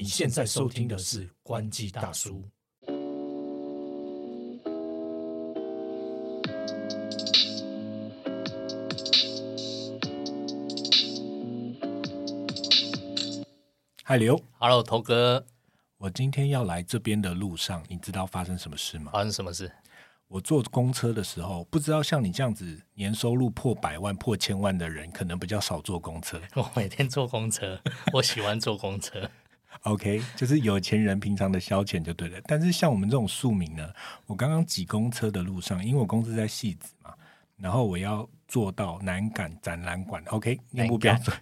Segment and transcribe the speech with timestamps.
[0.00, 2.48] 你现在收听的是关机大叔。
[14.04, 15.44] 嗨，刘，Hello，头哥，
[15.96, 19.10] 我今天要来这边的路上，你知道发生什么事吗？
[19.12, 19.68] 发生什么事？
[20.28, 26.40] 我坐公车的时候，不知道像你这样子年收入破百万、破千万的人，可能比较少坐公车。
[26.54, 29.28] 我每天坐公车，我喜欢坐公车。
[29.82, 32.40] OK，就是有钱人平常的消遣就对了。
[32.46, 33.92] 但是像我们这种庶民呢，
[34.26, 37.14] 我刚刚挤公车的路上，因为我公司在戏子嘛，
[37.56, 41.36] 然后我要坐到南港展览馆，OK，念不标准。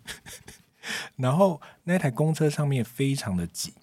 [1.17, 3.75] 然后那台公车上面非常的挤，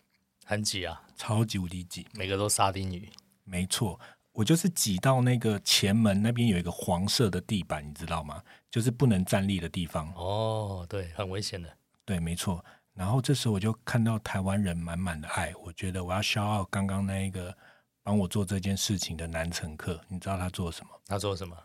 [0.45, 2.07] 很挤啊，超级无敌挤。
[2.13, 3.09] 每个都沙丁鱼。
[3.43, 3.99] 没错，
[4.31, 8.41] 我就是挤到那个前门那边有一个黄色的地板，你知道吗？
[8.71, 10.07] 就是不能站立的地方。
[10.15, 11.69] 哦，对，很危险的。
[12.05, 12.63] 对，没错。
[12.95, 17.55] 然后这时候我就看到台湾人满满的爱，我觉得我要消耗刚刚那一个
[18.03, 19.99] 帮我做这件事情的男乘客。
[20.07, 20.89] 你知道他做什么？
[21.07, 21.55] 他做什么？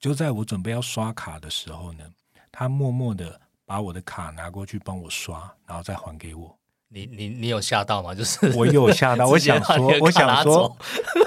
[0.00, 2.04] 就在我准备要刷卡的时候呢，
[2.50, 6.58] 他默默的把我的卡拿过去帮我刷，然后再还给我。
[6.88, 8.14] 你你你有吓到吗？
[8.14, 10.76] 就是我有吓到， 我想说我想说，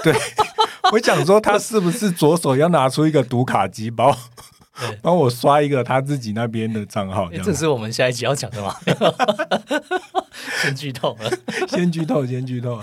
[0.04, 0.14] 对，
[0.92, 4.57] 我想说他是不是左手要拿出一个读卡机帮我对
[5.02, 7.28] 帮我刷一个他自己那边的账号？
[7.30, 8.74] 这样这是我们下一集要讲的吗？
[10.62, 11.30] 先剧透了。
[11.68, 12.80] 先剧透，先剧透。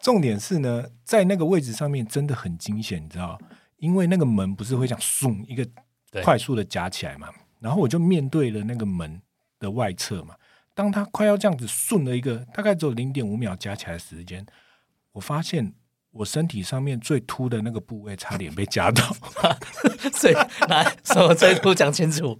[0.00, 3.38] 重点是呢，在那个位置上面真的很惊险，你知道？
[3.78, 5.66] 因为那个门不是会这样送一个
[6.22, 7.28] 快速的夹起来嘛，
[7.60, 9.20] 然后我就面对了那个门
[9.58, 10.34] 的外侧嘛。
[10.74, 14.44] 当他快要这样子顺了一个大概只有零点五秒夹起来的时间，
[15.12, 15.74] 我发现
[16.18, 19.02] 我身体上面最凸的那个部位差点被夹到，
[20.12, 20.34] 所以
[20.68, 22.36] 来，什么最凸讲清楚，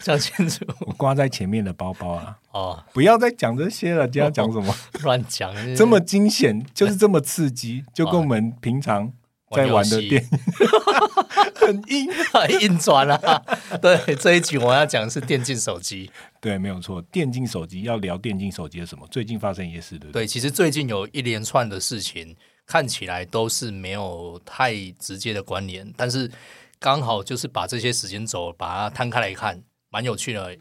[0.00, 0.64] 讲清楚。
[0.80, 2.38] 我挂在前面的包包啊！
[2.52, 4.74] 哦，不要再讲这些了，今天要讲什么？
[5.02, 5.52] 乱讲。
[5.76, 9.12] 这么惊险，就是这么刺激，就跟我们平常
[9.50, 10.28] 在玩的电影
[11.54, 12.08] 很硬。
[12.32, 13.42] 很硬转啊！
[13.80, 16.10] 对，这一局我要讲的是电竞手机。
[16.40, 17.02] 对，没有错。
[17.02, 19.06] 电竞手机要聊电竞手机的什么？
[19.10, 20.22] 最近发生一些事，对不对？
[20.22, 22.36] 对，其实最近有一连串的事情，
[22.68, 26.30] 看起来都是没有太直接的关联，但是
[26.78, 30.56] 刚好就是把这些时间轴把它摊开来看，蛮有趣的。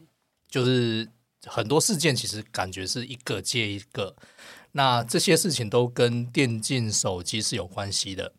[0.49, 1.05] 就是
[1.45, 4.15] 很多事件其实感觉是一个接一个，
[4.71, 8.31] 那这些事情都跟电竞手机是有关系的。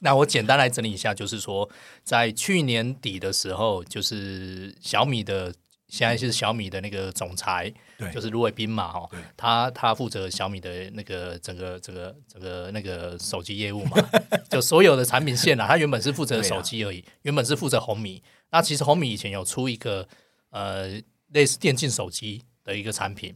[0.00, 1.70] 那我简单来整理一下，就是说，
[2.04, 5.54] 在去年底的时候，就是小米的
[5.88, 7.72] 现在是小米的那个总裁，
[8.02, 13.96] 对就是卢伟斌嘛，哈，他他负责小米的那个整个整个整个那个手机业务嘛，
[14.50, 18.22] 就所有的产品线啊，他原本是负责手机而已，原本是负责红米。
[18.50, 20.06] 那其实红米以前有出一个
[20.50, 23.34] 呃类似电竞手机的一个产品，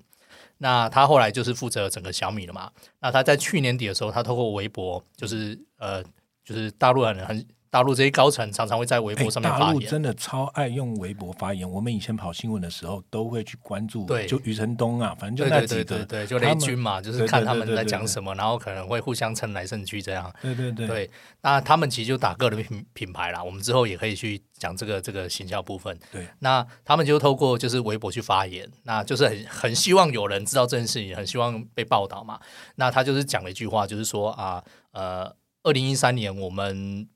[0.58, 2.70] 那他后来就是负责整个小米了嘛。
[3.00, 6.02] 那他在去年底的时候，他透过微博，就是呃，
[6.44, 9.74] 就是大陆人很大陆这些高层常常会在微哎博上面大发言。
[9.74, 11.68] 陆真的超爱用微博发言。
[11.68, 20.32] 我们以前跑新闻的时候，都会去关注，对就余承东啊，反正就那几个，对对对，就雷军嘛，就是看他们在讲什么，然后可能会互相蹭来蹭去这样。
[20.40, 21.10] 对对对对，
[21.42, 23.42] 那他们其实就打个人品品牌啦。
[23.42, 25.98] 我们之后也可以去讲这个这个行销部分。
[26.12, 32.40] 对那他们就透过就是微博去发言，那就是很很希望有人知道这件事情，很希望被报道嘛。
[32.76, 34.62] 那他就是讲了一句话，就是说啊，
[34.92, 37.08] 呃，二零一三年我们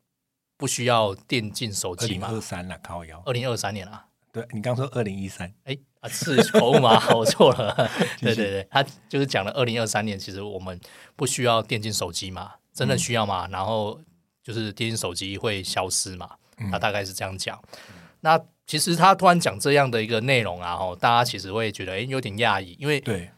[0.61, 3.21] 不需要电竞手二机嘛零二，三了，靠腰。
[3.25, 7.03] 二零二三年啊，对你刚说二零一三，哎啊是口误吗？
[7.17, 7.91] 我错了。
[8.21, 10.79] 对对对，他就是讲了二零二三年，其实我们
[11.17, 13.49] 不需要电竞手机嘛，真的需要吗？
[13.51, 13.99] 然后
[14.43, 16.31] 就是电竞手机会消失嘛，
[16.71, 17.59] 他大概是这样讲。
[18.21, 23.31] 那其实他突然讲这样的一个内容啊，吼，大家其实会觉得哎有点讶异，因为对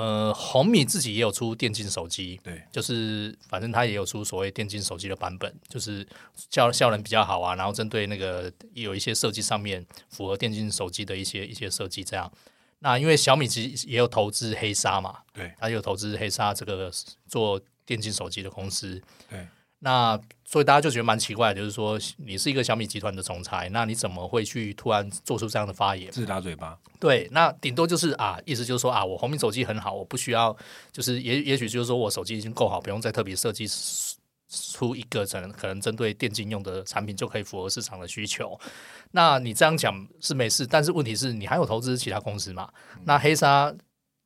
[0.00, 2.62] 呃红米自己也有出电竞手机，对。
[2.72, 6.06] 就是反正它也有出所谓电竞手机的版本，就是
[6.50, 12.30] 效效能比较好啊，然后针对那个有一些设计上面符合电竞手机的一些一些设计这样。
[12.80, 15.52] 那因为小米其实也有投资黑鲨嘛，对。
[15.58, 16.90] 它有投资黑鲨这个
[17.28, 19.46] 做电竞手机的公司，对。
[19.80, 20.18] 那
[20.50, 26.10] 所以大家就觉得蛮奇怪，就是说你是一个小米集团的总裁，那你怎么会去突然做出这样的发言？
[26.10, 30.56] 自打嘴巴，对，那顶多就是啊，意思就是说啊，我红米手机很好，我不需要，
[30.90, 33.64] 就是也也许就是说我手机已经够好，不用再特别设计
[34.48, 38.58] 出一个可能可能针对电竞用的产品就可以符合市场的需求。
[39.12, 42.68] 那你这样讲是没事，但是问题是你还有投资其他公司嘛？
[43.04, 43.72] 那黑鲨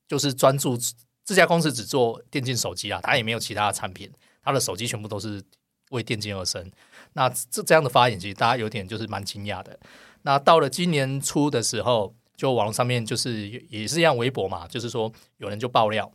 [0.08, 0.74] 就是专注
[1.22, 4.10] 这家公司只做电竞手机啊，它也没有其他的产品，
[4.42, 5.42] 它的手机全部都是
[5.94, 6.70] 为电竞而生。
[7.14, 9.78] 那这这样的发言，其实大家有点就是蛮惊讶的。
[10.22, 16.10] 那到了今年初的时候，就网络上面就是也是一样微博嘛，就是说有人就爆料，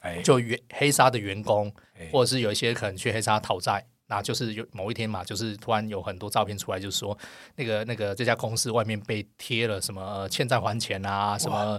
[0.00, 3.84] 哎，就员黑鲨的员工哎，或者是有一些可能去黑鲨讨债。
[4.10, 7.16] 那就是有某一天嘛，就是突然有很多照片出来，就是说
[7.56, 11.78] 那个那个这家公司外面被贴了什么呃欠债还钱啊，什么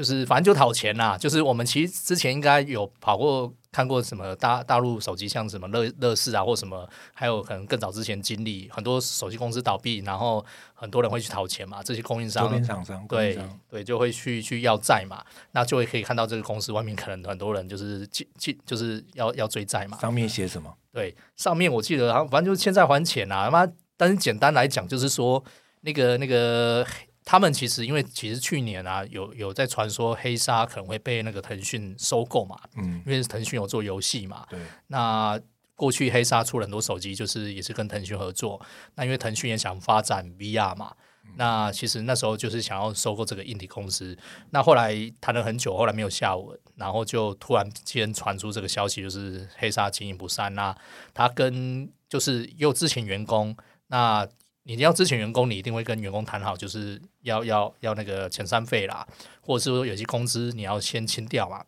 [0.00, 1.18] 就是反正就讨钱啦。
[1.18, 10.42] 就是我们其实之前应该有跑过看过什么大大陆手机，像什么乐乐视啊，或什么，还有可能更早之前经历很多手机公司倒闭，然后
[10.72, 19.98] 很多人会去讨钱嘛，这些供应商对商对，就会去去要债嘛，那就会可以看到这个公司外面可能很多人就是进进就是要要追债嘛。
[19.98, 20.74] 上面写什么？
[20.94, 25.44] 对，上面我记得好像反正就是欠债还钱啊，他妈，但是简单来讲就是说
[25.82, 26.84] 那个那个
[27.30, 35.40] 他们其实因为其实去年啊有有在传说黑鲨可能会被那个腾讯收购嘛，嗯，因为腾讯有做游戏嘛，对，那
[35.76, 38.60] 过去黑鲨出了很多手机，就是也是跟腾讯合作。
[38.96, 40.92] 那因为腾讯也想发展 VR 嘛，
[41.36, 44.18] 那其实那时候就是想要收购这个硬体公司。
[44.50, 50.52] 那后来谈了很久，后来没有下文，然后就突然间传出这个消息，就是黑鲨经营不善。
[50.56, 50.76] 那
[51.14, 53.56] 他跟就是也有之前员工，
[53.86, 54.26] 那
[54.64, 59.06] 你要之前员工，你一定会跟员工谈好，就是要要要那个遣散费啦，
[59.40, 61.64] 或者是说有些工资你要先清掉嘛。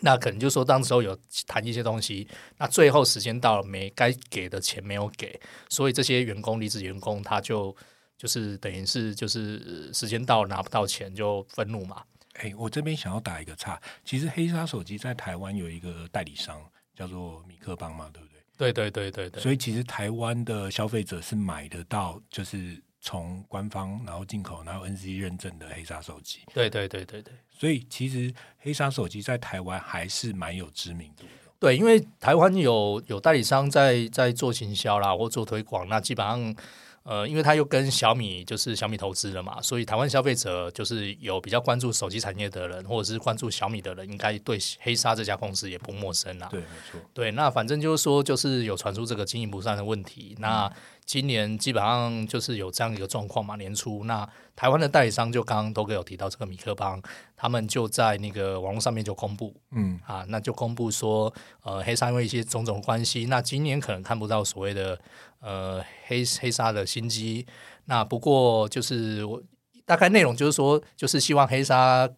[0.00, 1.14] 那可能就说当时候有
[1.46, 2.26] 谈一些东西，
[2.56, 5.38] 那最后时间到了没该给的钱没有给，
[5.68, 7.76] 所以这些员工离职员工他就
[8.16, 12.02] 就是等于是就是时间到拿不到钱就愤怒嘛。
[12.36, 16.58] 哎，我这边想要打一个岔，其实黑鲨手机在台湾有一个代理商
[16.94, 18.31] 叫做米克邦嘛，对不对？
[18.62, 26.40] 对对对对对，所以其实台湾的消费者是买得到，就是从官方然后进口，然后 NC 认证的黑鲨手机。
[26.54, 31.50] 对对对对对所以其实黑鲨手机在台湾还是蛮有知名度的。
[31.58, 36.54] 对，因为台湾有有代理商在在做行销啦，或做推广，那基本上。
[37.04, 46.48] 呃，因为他又跟小米就是小米投资了嘛，所以台湾消费者就是有比较关注手机产业的人，或者是关注小米的人，应该对黑鲨这家公司也不陌生啦。
[46.50, 47.00] 对，没错。
[47.12, 50.36] 对，那反正就是说，就是有传出这个经营不善的问题。
[50.38, 50.72] 那
[51.04, 57.02] 今年基本上就是有这样一个状况嘛，年初那台湾的代理商就刚刚都给有提到这个米克邦，
[57.42, 61.34] 他们就在那个网络上面就公布嗯，啊，那就公布说，
[61.64, 64.96] 呃，黑鲨因为一些种种关系，那今年可能看不到所谓的
[65.40, 67.44] 呃黑黑鲨的新机。
[67.86, 69.42] 那不过就是我
[69.84, 72.08] 大概内容就是说，就是希望黑鲨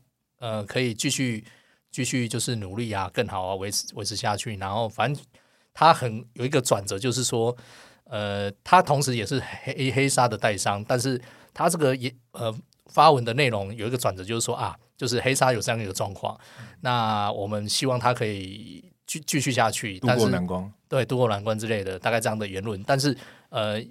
[0.40, 1.42] 呃可以继续
[1.90, 4.54] 继续就是努力啊，更好啊，维持维持下去。
[4.58, 5.24] 然后反正
[5.72, 7.56] 他很有一个转折，就是说，
[8.10, 11.18] 呃，他同时也是黑黑鲨的代理商，但是
[11.54, 12.54] 他这个也呃
[12.92, 16.38] 发文的内容有一个转折，就是说啊，就是黑鲨有这样一个状况，
[16.80, 20.72] 那我们希望它可以继继续下去，渡过但是难关。
[20.88, 22.80] 对渡过难关之类的，大概这样的言论。
[22.84, 23.16] 但是
[23.48, 23.82] 呃，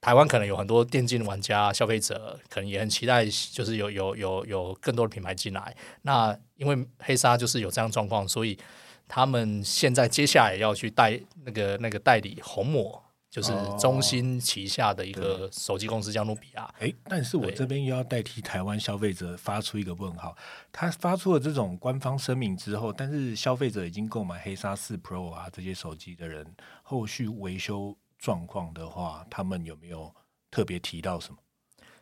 [0.00, 5.76] 台湾可能有很多电竞玩家、消费者，可能也很期待，就是有有有有更多的品牌进来。
[6.02, 8.58] 那因为黑鲨就是有这样状况，所以
[9.06, 16.68] 他们现在接下来要去代那个那个代理红魔，就是哦中兴旗下的一个手机公司叫努比亚。
[16.80, 20.36] 哎，但是我这边又要代替台湾消费者发出一个问号，
[20.72, 26.44] 他发出了这种官方声明之后，但是消费者已经购买黑鲨四 Pro 啊这些手机的人，
[26.82, 30.12] 后续维修状况的话，他们有没有
[30.50, 31.38] 特别提到什么？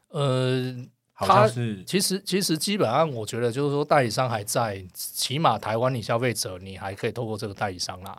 [0.08, 0.74] 呃，
[1.12, 8.18] 好他像是其实其实基本上，我觉得就是说代理商还在，起码台湾你消费者你还可以透过这个代理商啦，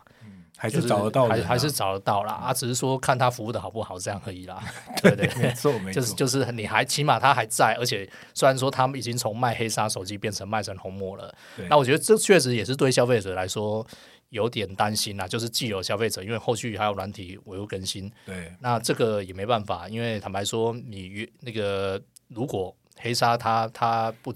[0.62, 4.62] 还是找得到人啊、还还是找得到啦，啊，只是说看他服务的好不好这样而已啦。
[5.00, 11.34] 对对没错没错，就是就是你还起码他还在，而且虽然说他们已经从卖黑鲨手机变成卖成红魔了，
[11.70, 13.86] 那我觉得这确实也是对消费者来说
[14.28, 21.98] 有点担心啦，就是既有消费者，因为后续还有软体维护更新，对那这个也没办法，因为坦白说，你约那个
[22.28, 24.30] 如果黑鲨它它不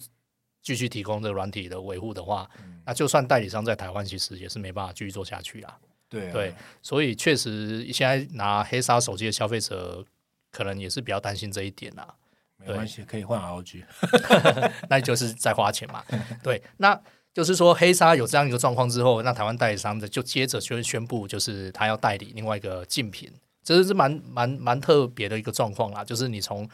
[0.62, 5.76] 继续提供这个软体的维护的话，嗯那就算代理商在台湾，其实也是没办法继续做下去啦。
[6.14, 10.04] 对啊对，所以确实现在拿黑鲨手机的消费者，
[10.52, 12.14] 可能也是比较担心这一点啦。
[12.56, 13.82] 没关系，可以换 ROG。
[14.88, 16.02] 那就是在花钱嘛。
[16.42, 16.98] 对，那
[17.32, 23.30] 就是说黑鲨有这样一个状况之后，那台湾代理商的就接着就宣布，就是他要代理另外一个竞品，
[23.62, 26.04] 这是蛮蛮蛮特别的一个状况啦。
[26.04, 26.68] 就是你从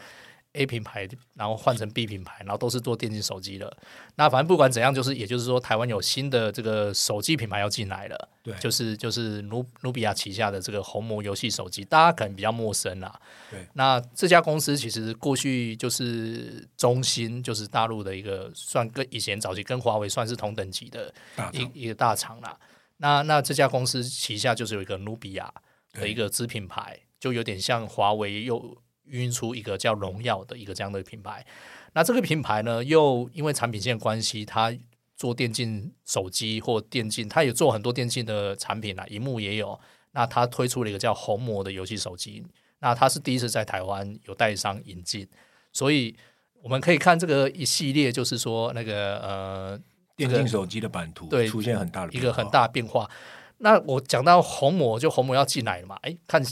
[0.53, 3.75] A 品牌，然后换成 B 品牌，然后都是做电竞手机的。
[4.15, 8.29] 那反正不管怎样，就是也就是说，台湾有新的这个手机品牌要进来了。
[8.43, 13.17] 对，就是就是努努比亚旗下的这个红魔游戏手机，大家可能比较陌生啦。
[13.49, 21.13] 对，那这家公司其实过去就是中兴，就是大陆的一个算跟以前早期跟华为算是同等级的
[21.53, 22.57] 一一个大厂啦。
[22.97, 25.51] 那那这家公司旗下就是有一个努比亚
[25.93, 28.77] 的一个子品牌，就有点像华为又
[29.11, 31.45] 孕育出一个叫荣耀的一个这样的品牌。
[31.93, 34.75] 那这个品牌呢，又因为产品线关系，它
[35.15, 39.79] 做电竞手机或电竞，它也做很多电竞的产品啦，荧幕也有。
[40.13, 42.43] 那它推出了一个叫红魔的游戏手机，
[42.79, 45.27] 那它是第一次在台湾有代理商引进，
[45.71, 46.15] 所以
[46.61, 49.79] 我们可以看这个一系列，就是说那个呃。
[50.17, 53.09] 电竞手机的版图对出现很大的一个很大变化。
[53.57, 55.97] 那我讲到红魔，就红魔要进来了嘛？
[56.03, 56.43] 哎，看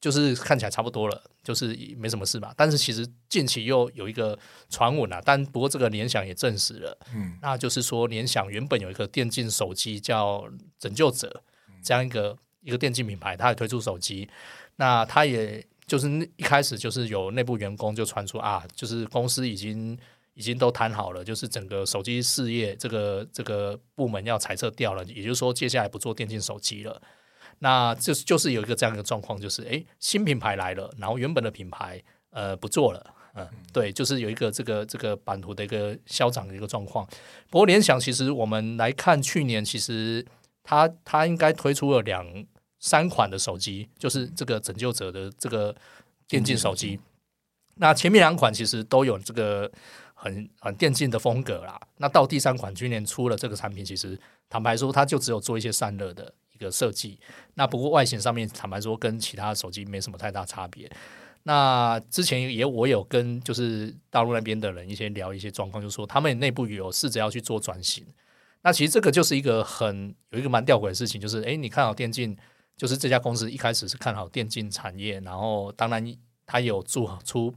[0.00, 2.52] 就是看起来差不多了，就是没什么事嘛。
[2.56, 11.42] 但是其实近期又有一个传闻啊，但不过这个联想也证实了，嗯，那就是说联想原本有一个电竞手机叫拯救者
[11.82, 14.28] 这样一个一个电竞品牌，它也推出手机。
[14.76, 19.98] 那它也就是一开始就是有内部员工就传出啊，就是公司已经。
[20.34, 27.02] 已经都谈好了，就是整个手机事业这个这个部门要裁撤掉了，也就是说接下来不做电竞手机了。
[27.62, 37.06] 那就是就是有一个这样一个状况，就是诶新品牌来了，然后原本的品牌呃不做了，嗯，对，就是有一个这个这个版图的一个消长的一个状况。
[37.48, 40.26] 不过联想其实我们来看去年，其实
[40.64, 42.26] 它它应该推出了两
[42.80, 45.72] 三款的手机，就是这个拯救者的这个
[46.26, 46.98] 电竞手机。
[47.76, 49.70] 那前面两款其实都有这个。
[50.14, 54.16] 很很电竞的风格啦，那到第三款去年出了这个产品，其实
[54.48, 57.18] 坦白说，它就只有做一些散热的一个设计。
[57.54, 60.90] 那不过外形上面，坦白说跟其他手机没什么太大差别。
[61.42, 68.06] 那之前也我有跟就是大陆那边的人一些聊一些状况，就说他们内部有试着要去做转型。
[68.62, 72.36] 那其实这个就是一个很有一个蛮吊诡的事情，就是诶，你看好电竞，
[72.76, 76.16] 就是这家公司一开始是看好电竞产业，然后当然
[76.46, 77.52] 它有做出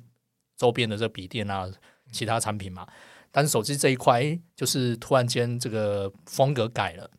[0.57, 1.71] 周边的这笔电啊。
[2.11, 2.87] 其他产品嘛，
[3.31, 7.09] 但是手机这一块，就是突然间这个风格改了，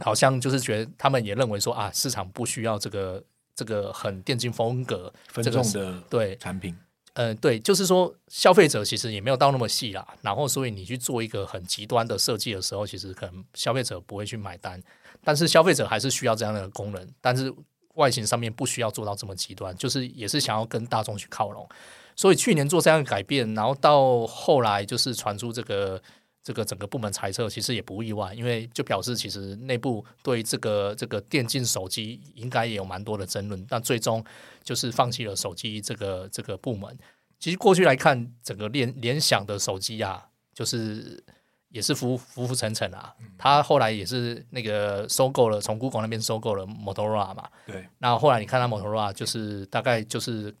[0.00, 3.22] 好像就是觉得他们也认为说啊，市场不需要这个
[3.54, 6.36] 这个很电竞风格分众的对。
[6.36, 6.76] 产品，
[7.14, 14.80] 嗯，对，就是说消费者其实也没有到那么细啦，然后所以你去做一个很极端的设计的时候，其实可能消费者不会去买单，
[15.24, 17.52] 但是消费者还是需要这样的功能，但是
[17.94, 21.68] 外形上面不需要做到这么极端，就是也是想要跟大众去靠拢。
[22.14, 26.00] 所以去年做这样的改变，然后到后来就是传出这个
[26.48, 34.24] 这个整个部门裁撤，其实也不意外，因为就表示其实内部对这个这个电竞手机应该也有蛮多的争论，但最终
[34.64, 36.98] 就是放弃了手机这个这个部门。
[37.38, 41.22] 其实过去来看，整个联联想的手机啊，就是
[41.68, 43.14] 也是浮浮浮沉沉啊。
[43.36, 47.46] 他后来也是那个收购了，从 Google 那边收购了 Motorola 嘛。
[47.66, 47.86] 对。
[47.98, 50.54] 那后来你看他 Motorola，就是大概就是。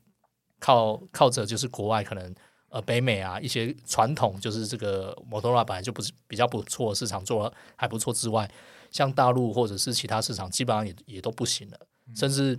[0.60, 2.34] 靠靠着就是国外可能
[2.70, 8.50] 呃北美啊一些传统就是这个摩托罗拉本来就不是比较不错市场做还不错之外，
[8.90, 11.78] 像大陆或者是其他市场基本上也也都不行了，
[12.14, 12.58] 甚至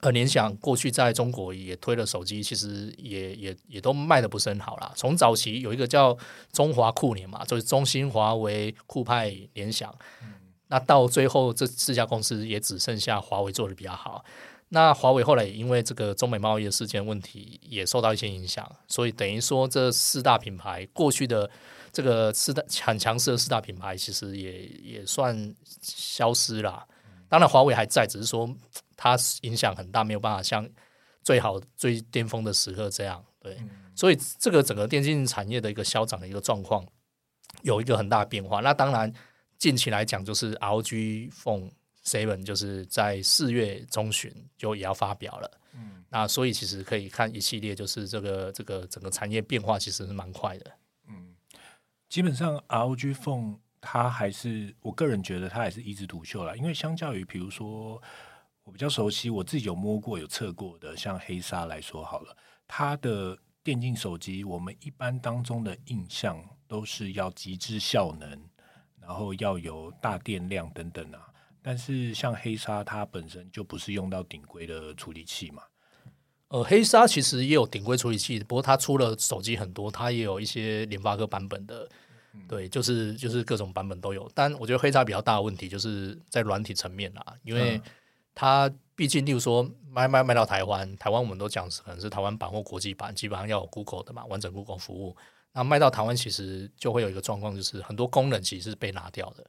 [0.00, 4.92] 呃联想过去在中国也推了手机，其实也也也都卖的不是很好啦。
[4.96, 6.16] 从早期有一个叫
[6.52, 9.92] 中华酷联嘛，就是中兴、华为、酷派、联想，
[10.68, 14.24] 那到最后这四家公司也只剩下华为做的比较好。
[14.70, 21.50] 那华为后来也因为这个中美贸易的事件问题，也受到一些影响，所以等于说这四大品牌过去的
[21.90, 26.86] 这个四大很强势的四大品牌，其实也也算消失了。
[27.30, 28.46] 当然华为还在，只是说
[28.94, 30.68] 它影响很大，没有办法像
[31.22, 33.24] 最好最巅峰的时刻这样。
[33.40, 33.56] 对，
[33.94, 36.84] 所以这个整个电竞产业的一个消长的一个状况，
[37.62, 38.60] 有一个很大的变化。
[38.60, 39.10] 那当然
[39.56, 41.70] 近期来讲，就是 LG Phone。
[42.08, 50.72] Seven 就是在四月中旬就也要发表了，嗯，那所以其实可以看一系列，就是这个这个整个产业变化其实是蛮快的，
[51.08, 51.34] 嗯，
[52.08, 58.02] 基本上 ROG Phone 它还是我个人觉得它还是一枝独秀啦，因为相较于比如说
[58.64, 62.36] 我比较熟悉，我自己有摸过有测过的，像黑鲨来说好了，
[62.66, 68.42] 它的电竞手机我们一般当中的印象都是要极致效能，
[69.00, 71.28] 然后要有大电量等等啊。
[71.62, 75.62] 但是像黑鲨，它本身就不是用到顶规的处理器嘛。
[76.48, 81.86] 呃，黑鲨其实也有顶规处理器，不过它出了手机很多，它也有一些联发科版本的，
[82.48, 84.30] 对，就是就是各种版本都有。
[84.34, 87.78] 但我觉得黑鲨比较大的问题就是在软体层面啦，因为
[88.34, 95.14] 它毕竟，例如说卖卖卖到台湾，台湾我们都讲可能是台湾版或国际版，基本上要有 Google 的嘛，完整 Google 服务。
[95.52, 99.44] 那卖到台湾其实就会有一个状况，就是很多功能其实是被拿掉的。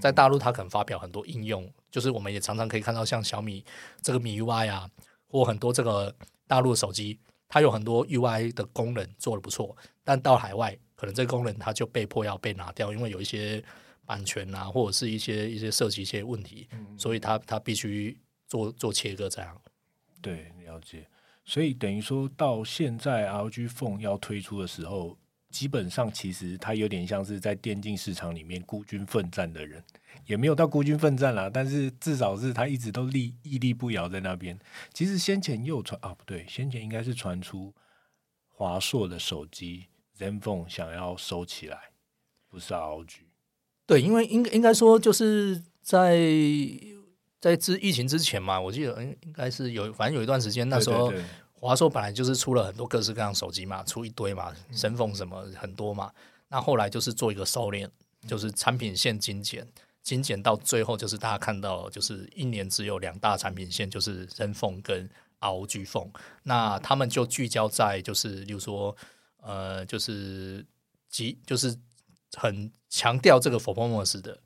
[0.00, 3.64] 在大陆，它可能发表很多应用，就是我们也常常可以看到，像小米
[4.02, 4.88] 这个米 UI 啊，
[5.28, 6.14] 或很多这个
[6.46, 7.18] 大陆的手机，
[7.48, 13.62] 它有很多 UI 的功能做的不错，但到海外，可能这个功能它就被迫要被拿掉，因为有一些
[14.04, 19.60] 版权啊，或者是一些一些涉及一些问题，所以它它必须做做切割这样。
[20.22, 21.06] 对，了解。
[21.44, 25.16] 所以等于说到现在，LG Phone 要推出的时候，
[25.56, 29.82] 基本上其实他有点像是在电竞市场里面孤军奋战的人，
[30.26, 34.58] 也没有到孤军奋战啦，但是至少是他一直都立屹立不摇在那边。
[34.92, 37.72] 其实先前又传啊，不对，先前应该是传出
[38.48, 39.86] 华硕的手机
[40.18, 41.78] ZenFone 想要收起来，
[42.50, 43.08] 不是 ROG。
[43.86, 46.20] 对，因为应应该说就是在
[47.40, 51.10] 在之疫情之前嘛，我记得应应该是有，反正有一段时间那时候。
[51.60, 56.12] 华硕本来就是出了很多各式各样手机嘛，出一堆嘛，神凤什么很多嘛。
[56.48, 57.88] 那后来就是做一个收敛，
[58.28, 59.66] 就是产品线精简，
[60.02, 65.08] 精简到最后就是大家看到，就是一年只有两大产品线，就是神凤跟
[65.40, 66.08] ROG 凤。
[66.44, 68.96] 那他们就聚焦在就是，例如说，
[69.38, 70.64] 呃，就是
[71.08, 71.76] 极就是
[72.34, 74.38] 很强调这个 performance 的，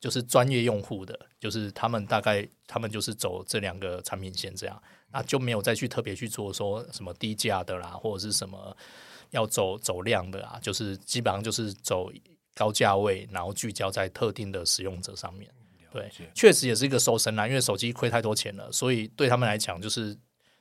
[0.00, 4.82] 就是专业用户的，就是他们大概他们就是走这两个产品线这样。
[5.10, 8.76] 那就没有再去特别去做说什么低价的啦，或者是什么
[9.30, 12.10] 要走走量的啊，就是基本上就是走
[12.54, 15.50] 高价位，然后聚焦在特定的使用者上面。
[15.90, 20.14] 对，确实也是一个收身啦，因为手机亏太多钱了，所以对他们来讲，就是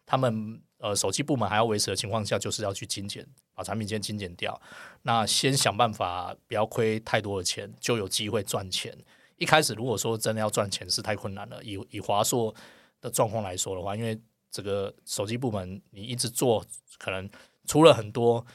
[0.06, 4.60] 他们呃手机部门还要维持的情况下，就是要去精简，把产品先精简掉。
[5.02, 8.98] 那先想办法不要亏太多的钱，就有机会赚钱。
[9.36, 12.56] 一开始如果说真的要赚钱是太困难了，以以华硕
[13.02, 14.18] 的状况来说的话，因为
[14.50, 16.66] 这个手机部门，你一直做，
[16.98, 17.30] 可能
[17.66, 18.46] 出了很多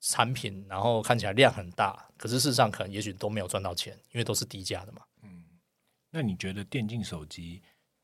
[0.00, 5.02] 产品，然后看起来量很大，可是事实上可能也许都没有赚到钱，因为都是低价的嘛。
[5.22, 5.44] 嗯，
[6.10, 7.62] 那你觉得电竞手机，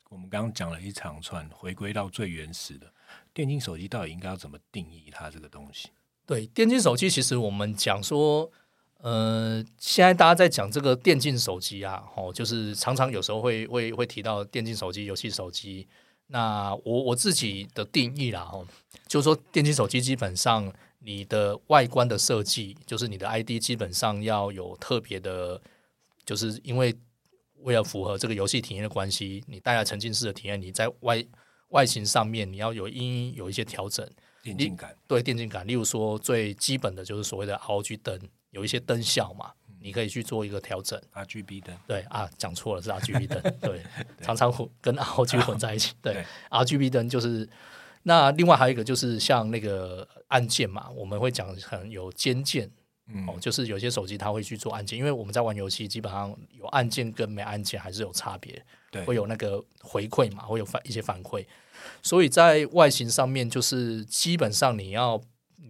[0.09, 2.93] 我们刚刚讲了一长串，回归到最原始的
[3.33, 5.91] 电竞手机，到底应该要怎么定义它这个东西？
[6.27, 8.51] 对，电竞手机其实我们讲说，
[8.99, 15.87] 呃，现在大家在讲这个电竞手机啊，哦，就是常常有时候会会会提到电竞手机、游戏手机。
[16.29, 18.67] 那我我自己的定义啦，哦，
[19.07, 25.61] 就是说电竞手机基本上你的外观的设计，就是你的 ID 基本上要有特别的，
[26.25, 26.95] 就是因为
[27.61, 31.25] 为了符合这个游戏体验的关系，你带来沉浸式的体验，你在外
[31.69, 34.09] 外形上面你要有因有一些调整，
[34.43, 34.97] 电竞感。
[35.07, 38.19] 对电竞感，例如说最基本的就是所谓的 ROG 灯，
[38.51, 39.53] 有一些灯效嘛。
[39.85, 43.83] 你可以去做一个调整，R G B 灯，对啊，讲错了是 R G B 灯，对，
[44.23, 47.47] 常常混跟 R G 混在一起，对，R G B 灯就是
[48.05, 52.71] 那另外还有一个就是像那个按键嘛，我们会讲很有尖键，
[53.29, 61.45] 哦，就是有些手机它会去做按键，因为我们在玩游戏，基本上有按键跟没按键还是有差别，对，会有那个回馈嘛，会有反一些反馈，
[62.03, 65.21] 所以在外形上面就是基本上你要。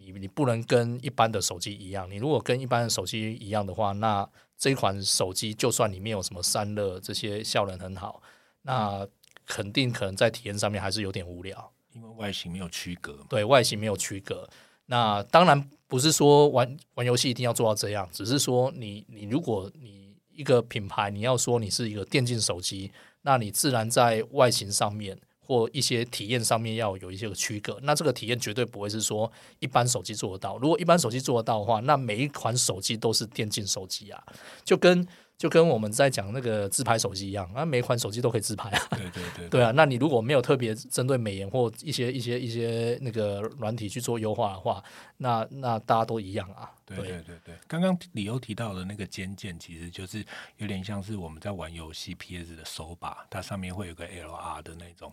[0.05, 8.23] 你你不能跟一般的手机一样，你如果跟一般的手机一样的话，那这一款手机就算里面有什么散热这些效能很好，
[8.63, 9.07] 那
[9.47, 13.19] 肯定可能在体验上面还是有点无聊，因为外形没有区隔。
[13.29, 14.49] 对外形没有区隔，
[14.87, 25.19] 那当然不是说玩玩游戏一定要做到这样，只是说你你如果你一个品牌你要说你是一个电竞手机，那你自然在外形上面。
[25.47, 30.57] 或一些体验上面要有一些个区隔，那这个体验绝对不会是说一般手机做得到。
[30.59, 34.23] 如果一般手机做得到的话，那每一款手机都是电竞手机啊，
[34.65, 38.87] 就跟就跟我们在讲那个自拍手机一样啊，每一款手机都可以自拍啊。
[38.91, 39.73] 对对对，对啊。
[39.75, 44.83] 那你如果没有特别针对美颜或一些一些一些那个软体去做优化的话，
[45.17, 46.71] 那那大家都一样啊。
[46.87, 50.25] 对对对对，刚刚李欧提到的那个尖键，其实就是
[50.59, 55.13] 有点像是我们在玩游戏 PS 的手把，它上面会有个 LR 的那种。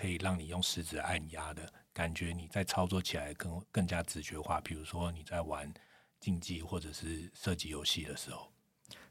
[0.00, 4.58] 可以让你用食指按压的感觉，你在操作起来更更加直觉化。
[4.62, 5.70] 比如说你在玩
[6.18, 8.50] 竞技或者是射击游戏的时候，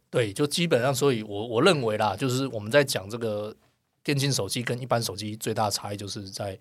[0.10, 3.56] 对，就基本上，所以我我认为啦，就是我们在讲这个
[4.04, 6.58] 电竞手机跟一般手机最大差异，就是在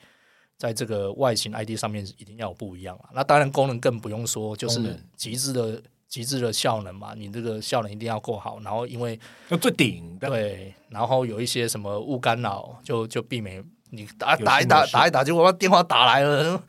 [0.58, 3.08] 在这个外形 ID 上面一定要有不一样啊。
[3.14, 8.60] 那当然功能更不用说，就是极致的极致的效能嘛，你这个效能一定要够好。
[8.60, 13.64] 然后因为要最顶的，对，然后有一些什么勿干扰，就就避免。
[13.90, 16.62] 你打打一打打一打，结果把电话打来了，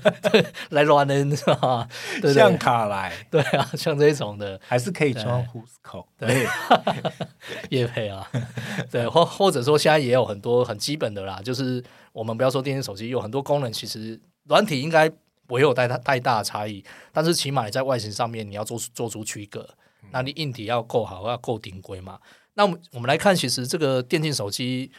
[0.70, 1.88] 来乱的，你知道吗？
[2.32, 6.46] 像卡来，对啊，像这种的，还是可以装呼斯口，对，
[7.68, 8.26] 叶 配啊，
[8.90, 15.10] 对，或或者说现在也有很多很基本的啦，就是我们不要说电信手机，有很多功能其实软体应该
[15.48, 19.68] 没有太大太大的差异，但是起码你在外形上面你要做做出区隔，
[20.10, 22.18] 那你硬体要够好，要够顶规嘛。
[22.54, 24.90] 那我们我们来看，其实这个电竞手机。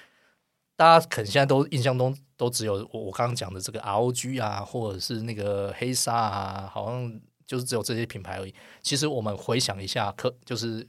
[0.75, 8.53] 大家可能现在都印象中都只有我我刚刚讲的这个 ROG 啊，或者是那个黑鲨啊，好像就是只有这些品牌而已。
[8.81, 10.85] 其实我们回想一下，可就是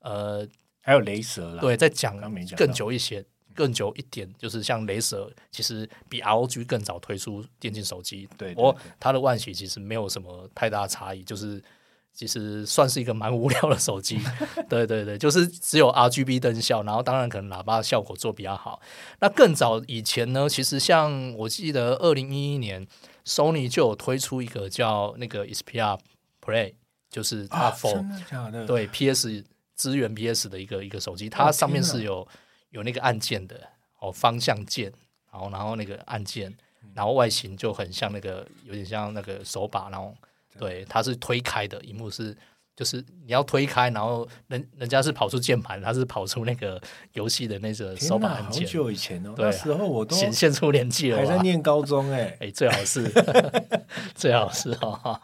[0.00, 0.46] 呃，
[0.80, 1.60] 还有雷蛇了。
[1.60, 2.18] 对，在讲
[2.56, 8.28] 更久一些，更久一点，就是像雷蛇，其实比 ROG 更早推出电竞手机。
[8.38, 11.62] 对，我它的外形其实没有什么太大差异，就是
[12.16, 14.18] 其实算是一个蛮无聊的手机。
[14.68, 18.80] 对对对，就是只有 RGB 灯效，然后当然可能喇叭效果做比较好。
[19.20, 22.84] 那更早以前呢，其实像我记得二零一一年
[23.26, 25.98] ，Sony 就有推出一个叫那个 Xperia
[26.42, 26.72] Play，
[27.10, 29.44] 就是它 for、对 PS
[29.76, 32.26] 支援 PS 的一个一个手机，它上面是有
[32.70, 33.60] 有那个按键的
[34.00, 34.90] 哦，方向键，
[35.30, 36.56] 然后然后那个按键，
[36.94, 40.14] 然后外形就很像那个有点像那个手把，然后
[40.58, 42.36] 对，它是推开的，荧幕是
[42.74, 46.80] 就是你要推开，然后人人家是跑出键盘，他是跑出那个
[47.14, 52.36] 游戏的那个手把按键，久以前哦，那时候我都显现出年纪了吧，还在念高中哎。
[52.40, 53.10] 哎、最好是
[54.14, 55.20] 最好是哈，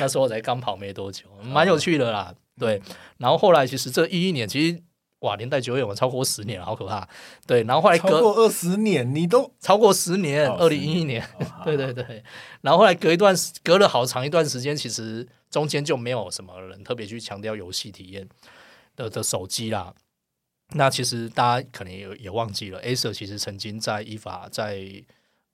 [0.00, 2.34] 那时候我才刚跑没多久，蛮有趣的啦。
[2.58, 2.82] 对，
[3.18, 4.82] 然后后来其实这一一年，其实
[5.20, 7.08] 哇，年代久远，我超过十年了，好可怕。
[7.46, 11.26] 对，然后后来隔超过二十年，你都超过十年，哦二零一一年，
[11.64, 12.22] 对对对。
[12.60, 18.28] 然后后来隔一段隔了好长一段时间，其实中间就没有什么人特别去强调游戏体验
[18.94, 19.92] 的的手机啦。
[20.74, 25.02] 那其实大家可能也也忘记了，Acer 其实曾经在依法在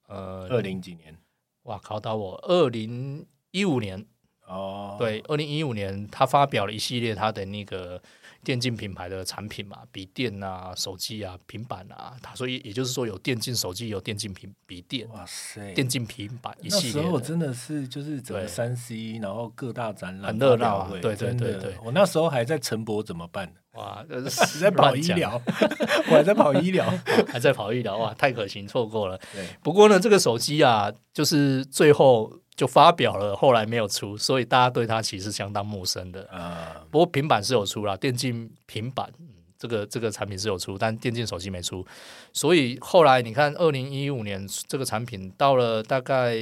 [0.09, 1.17] 呃二零几年
[1.63, 4.05] 哇，考到我二零一五年，
[4.47, 8.03] 哦，对，二零一五年他发表了一系列他的那个
[8.45, 17.03] 电竞品牌的产品嘛，笔电啊、手机啊、平板啊，他所以也就是说有电竞手机，有电竞平笔电、哇塞，电竞平板一系列那。
[17.03, 23.51] 时候真的是就是整个对三 C，然后各大展览很热闹啊对对对对我那时候还在陈博怎么办？
[23.75, 25.41] 哇，这你是在跑医疗，
[26.09, 26.85] 我还在跑医疗。
[27.27, 29.19] 还在跑医疗，哇，太可惜，错过了。
[29.63, 36.25] 不过呢，这个手机啊，就是最后就发表了，后来没有出，所以大家对它其实相当陌生的。
[36.29, 39.27] 啊，不过平板是有出啦，电竞平板，嗯，
[39.59, 41.85] 这个这个产品是有出，但电竞手机没出。
[42.33, 46.37] 所以后来你看，二零一五年这个产品到了大概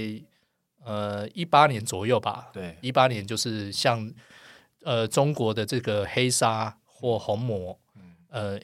[0.85, 4.13] 呃一八年左右吧，对，一八年就是像
[4.83, 7.79] 呃中国的这个黑鲨或红魔，
[8.29, 8.59] 呃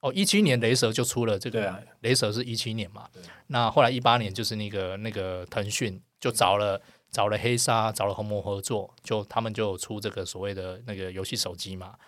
[0.00, 11.98] 哦一七年雷蛇就出了这个，啊雷蛇是一七年嘛对，那后来一八年就是那个那个腾讯就找了找了黑鲨找了红魔合作，就他们就出这个所谓的那个游戏手机嘛。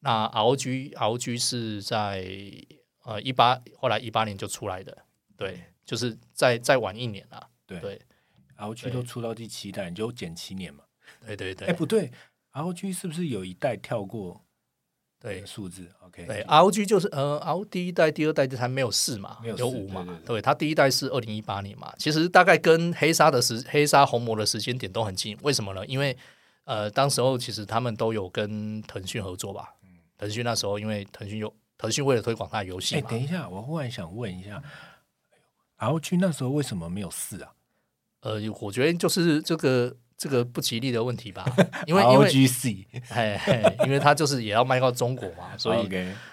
[0.00, 2.26] 那 ROG ROG 是在
[3.04, 5.04] 呃一八后来一八年就出来的，
[5.36, 8.00] 对，就是再再晚一年啦，对对
[8.58, 10.84] ROG 都出到第七代，你就减七年嘛。
[11.24, 12.12] 对对对，哎，不对
[12.52, 14.43] ，ROG 是不是有一代跳过
[15.24, 25.86] 对数字？OK，对，ROG 就是呃，ROG 第一代、第二代还没有四嘛，没有四五嘛，对它第一代是二零一八年嘛，其实大概跟黑鲨的时黑鲨红魔的时间点都很近，为什么呢？
[25.86, 26.14] 因为
[26.64, 29.74] 呃，当时候其实他们都有跟腾讯合作吧，
[30.18, 34.62] 腾讯那时候因为腾讯有腾讯为了推广它的游戏哎，等一下，我忽然想问一下
[35.78, 37.52] ，ROG 那时候为什么没有四啊？
[38.20, 41.44] 呃，我觉得就是这个这个不吉利的问题吧，
[41.86, 45.88] 因为因为 ROG C，嘿嘿，因为它就是也要卖到中国嘛， 所以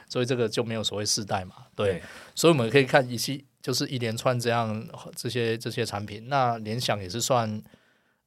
[0.07, 1.93] 所以这个就没有所谓世代嘛，对。
[1.93, 2.01] 对，
[2.35, 6.27] 所以我们可以看一些就是一连串这样这些这些产品。
[6.27, 7.61] 那联想也是算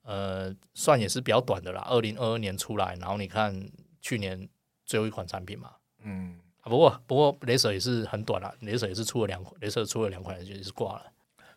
[0.03, 3.69] 呃算也是比较短的啦，二零二二年出来，然后你看
[4.01, 4.49] 去年
[4.85, 5.71] 最后一款产品嘛。
[6.03, 11.07] 嗯，啊、不过不过雷蛇也是很短啦，雷蛇也是出了两款，雷蛇出了两款也是挂了。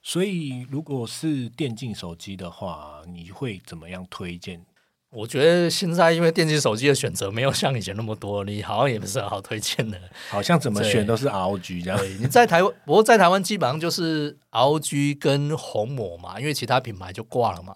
[0.01, 4.61] 所以如果是电竞手机的话，你会怎么样推荐？
[5.09, 9.97] 我觉得现在因为电竞手机的选择没有像以前那么多，你好像也不是很好推荐的。
[10.29, 11.97] 好像怎么选都是 ROG 这样。
[11.97, 17.73] 对，你在台湾，不过在台湾基本上就是 ROG 跟红魔嘛，因为其他品牌就挂了嘛。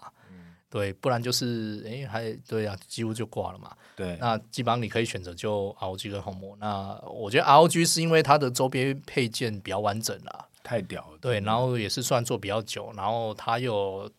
[0.72, 3.76] 对，不然就是诶，还对啊，几乎就挂了嘛。
[3.94, 6.56] 对，那基本上你可以选择就 ROG 跟红魔。
[6.58, 11.18] 那我觉得 ROG 是因为它的周边配件比较完整啦，太屌了。
[11.20, 14.10] 对，然后也是算做比较久，然后它有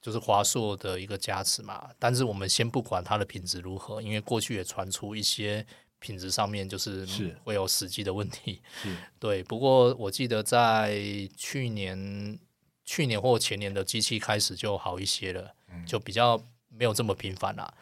[0.00, 1.90] 就是华硕的一个加持嘛。
[1.98, 5.66] 但是我们先不管它的品质如何，因为过去也传出一些
[5.98, 8.62] 品质上面就是是会有死机的问题。
[8.80, 11.00] 是 对，不过我记得在
[11.36, 12.38] 去年、
[12.84, 15.52] 去年或前年的机器开始就好一些了，
[15.86, 17.72] 就比较没有这么频繁啦。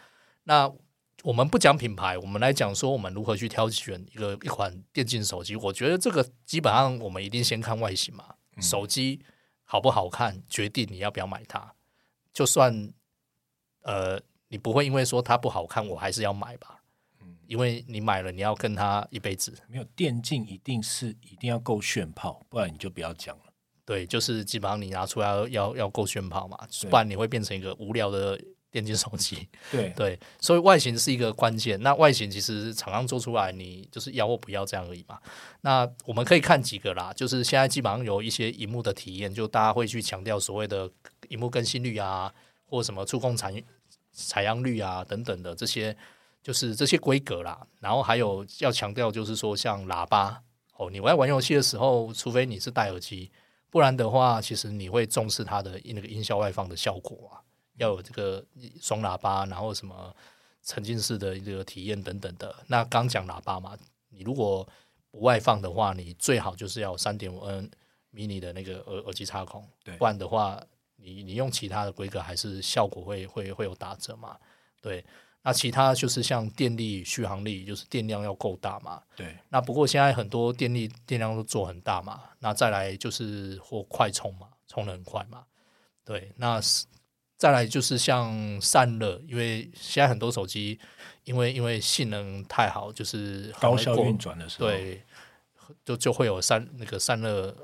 [0.45, 0.71] 那
[1.23, 5.57] 我们不讲品牌，我们来讲说我们如何去挑选一个一款电竞手机。
[5.57, 9.25] 我觉得这个基本上我们一定先看外形嘛，手机
[9.65, 11.75] 好不好看，决定你要不要买它。
[12.33, 12.93] 就算
[13.83, 16.81] 呃你不会因为说它不好看，我还是要买吧。
[17.47, 19.55] 因为你买了，你要跟它一辈子。
[19.69, 23.44] 没有电竞一定是一定要够炫炮，不然你就不要讲了。
[23.87, 29.47] 对，就是基本上你拿出来要要要够炫跑嘛，不然你会变成一个无聊的电竞手机。
[29.71, 31.81] 对，对，所以外形是一个关键。
[31.83, 35.19] 那外形其实厂商做出来，你就是要或不要这样而已嘛。
[35.61, 40.91] 那我们可以看几个啦，就是现在基本上有一些荧幕的体验，就大家会去强调所谓的
[41.29, 42.33] 荧幕更新率啊，
[42.65, 43.63] 或什么触控采
[44.13, 45.95] 采样率啊等等的这些
[46.43, 50.43] 就是这些规格啦，然后还有要强调就是说像喇叭
[50.77, 53.31] 哦，你在玩游戏的时候，除非你是戴耳机，
[53.75, 57.43] 不然的话，其实你会重视它的那个音效外放的效果啊，
[57.77, 58.47] 要有这个
[58.81, 60.15] 双喇叭，然后什么
[60.63, 62.55] 沉浸式的一个体验等等的。
[62.69, 63.77] 那刚讲喇叭嘛，
[64.11, 64.65] 你如果
[65.11, 67.69] 不外放的话，你最好就是要三点五 N
[68.13, 74.39] mini 的那个耳耳机插孔，不然的话，你你用其他的规格还是效果会会会有打折嘛，
[74.81, 75.05] 对。
[75.47, 79.03] 那其他就是像电力续航力，就是电量要够大嘛。
[79.15, 82.23] 对，那不过现在很多电力电量都做很大嘛。
[82.39, 85.45] 那再来就是或快充嘛，充的很快嘛。
[86.03, 86.87] 对，那是
[87.37, 90.81] 再来就是像散热，因为现在很多手机
[91.25, 95.03] 因为因为性能太好，就是很高效运转的时候，，对，
[95.85, 97.55] 就就会有散那个散热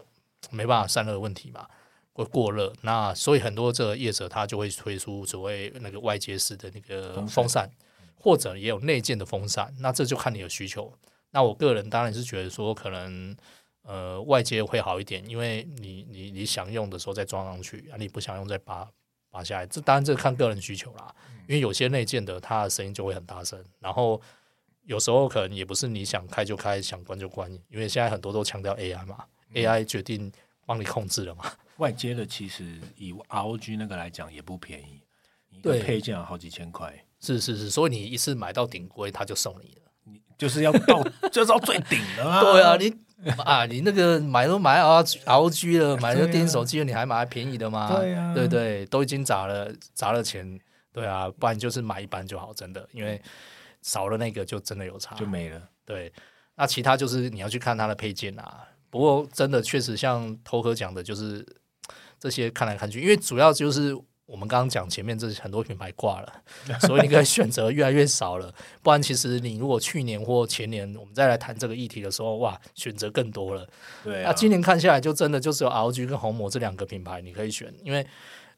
[0.51, 1.66] 没办法散热的问题嘛，
[2.12, 2.73] 会过热。
[2.83, 7.70] 那所以很多这个业者他就会推出所谓那个外接式的那个风扇，
[8.16, 9.75] 或者也有内建的风扇。
[9.79, 10.92] 那这就看你的需求。
[11.31, 13.37] 那我个人当然是觉得说，可能
[13.83, 18.88] 呃外接会好一点，因为你你你想用的时候再装上去，啊，你不想用再拔
[19.31, 19.66] 拔下来。
[19.66, 21.14] 这当然这看个人需求啦，
[21.49, 24.20] 因为有些内建的它的声音就会很大声，然后
[24.83, 30.33] 有时候可能也不是你想开就开，想关就关，因为现在很多都强调 AI 嘛、a i 决定
[30.66, 31.44] 帮你控制了嘛。
[31.81, 35.01] 外接的其实以 ROG 那个来讲也不便宜，
[35.49, 39.90] 一个对配件要好几千块，是是是，所以你一次买到顶规，他就送你了。
[40.05, 42.40] 你就是要到 就是要最顶的嘛。
[42.43, 42.95] 对啊，你
[43.45, 47.88] 啊，你那个买都买 R O G 了， 买了对啊电子手机了，你还买便宜的吗？
[47.99, 50.61] 对啊对对，都已经砸了砸了钱，
[50.93, 53.21] 对啊，不然就是买一般就好，真的，因为
[53.83, 55.61] 少了那个就真的有差，就没了。
[55.85, 56.12] 对。
[56.57, 58.66] 那其他就是你要去看它的配件啊。
[58.90, 61.47] 不过真的确实像头壳讲的，就是
[62.21, 63.93] 这些看来看去，因为主要就是
[64.27, 66.33] 我们刚刚讲前面这很多品牌挂了，
[66.87, 68.55] 所以你可以选择越来越少了。
[68.83, 73.67] 不然其实你如果去年或前年我们再来谈这个议题的时候，哇，选择更多了。
[74.05, 78.07] 对那今年看下来，就真的就只有 ROG 跟红魔这两个品牌你可以选，因为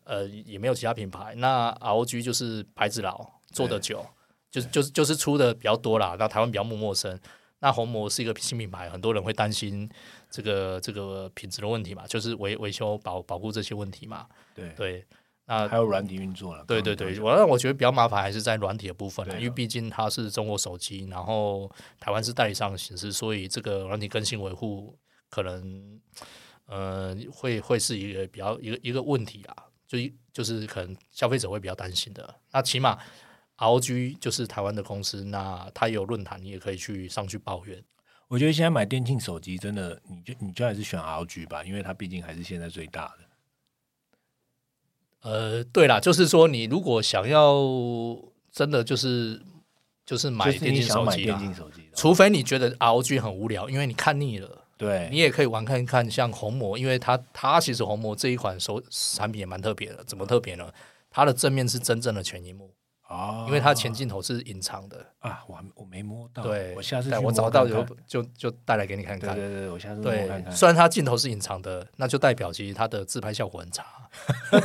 [0.05, 1.35] 呃也没有其他品牌。
[1.37, 4.05] 那 ROG 就是牌子老，做的久，
[4.51, 6.17] 就是就是就是出的比较多啦。
[6.19, 7.19] 那台湾比较陌陌生。
[7.61, 9.89] 那红魔是一个新品牌，很多人会担心
[10.33, 14.27] 这个这个品质的问题嘛，就是维维修保保护这些问题嘛。
[14.55, 15.07] 对，对，
[15.45, 16.65] 那还有软体运作了。
[16.67, 26.01] 对对对，我让我觉得比较麻烦还是在软体的部分因为毕竟它是中国手机，然后台湾是代理商的形式，所以这个软体更新维护可能
[26.65, 29.55] 呃会会是一个比较一个一个问题啊，
[29.87, 29.99] 就
[30.33, 32.35] 就是可能消费者会比较担心的。
[32.51, 32.99] 那起码
[33.59, 37.85] ROG 就是台湾的公司，那它有论坛，你也可以去上去抱怨。
[38.33, 45.29] 我觉得现在买电竞手机真的，你就你就还是选 ROG 吧，因为它毕竟还是现在最大的。
[45.31, 47.63] 呃，对啦，就是说你如果想要
[48.51, 49.39] 真的就是
[50.07, 51.31] 就是买电竞手机
[51.95, 60.73] 除非你觉得 ROG 很无聊，因为你看腻了，对，你也可以玩看看像红魔，因为它它其实红魔这一款手产品也蛮特别的，怎么特别呢？
[61.11, 62.71] 它的正面是真正的全荧幕，
[63.13, 65.05] 哦，因为它前镜头是隐藏的。
[65.21, 69.35] 啊，我还我没摸到，对，我下次对去摸我找到就就就带来给你看看。
[69.37, 73.85] 对对对，我下次摸对看看，虽然它镜头是隐藏的，那就代表其实它的自拍效果很差，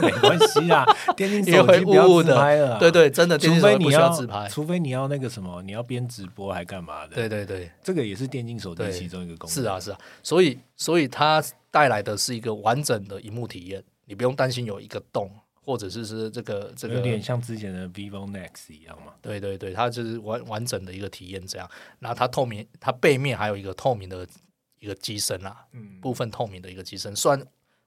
[0.02, 0.84] 没关系啊，
[1.16, 2.80] 电竞手机不要自拍了。
[2.80, 4.48] 对对，真的除非你要自拍。
[4.50, 7.14] 除非你要那个什么，你要边直播还干嘛的？
[7.14, 9.54] 对对对，这个也是电竞手机其中一个功能。
[9.54, 15.30] 是啊，是啊，所以所以它带来的是一个完整的荧幕体验，你不用担心有一个洞，
[15.68, 19.14] 或者是是这个这个有点像之前的 vivo Nex 一样嘛。
[19.22, 21.70] 对对对，它就是完完整的一个体验这样。
[22.00, 24.26] 然后它透明，它背面还有一个透明的
[24.80, 27.46] 一个机身啦，嗯，部分透明的一个机身，虽然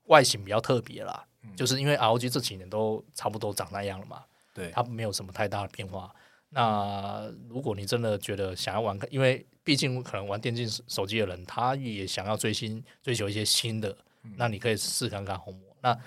[0.09, 6.15] 外形比较特别啦，嗯就是因为 ROG 这几年都差不多长那样了嘛，对，它没有什么太大的变化。
[6.51, 15.75] 那如果你真的觉得想要玩，因为毕竟可能玩电竞手机的人，他也想要追新追求一些新的，嗯那你可以试看看红魔。
[15.81, 15.99] 那